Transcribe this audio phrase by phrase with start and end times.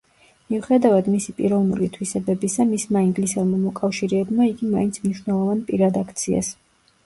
[0.51, 6.55] მიუხედავად მისი პიროვნული თვისებებისა, მისმა ინგლისელმა მოკავშირეებმა იგი მაინც მნიშვნელოვან პირად აქციეს.